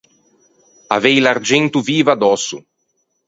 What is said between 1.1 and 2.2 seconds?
l’argento vivo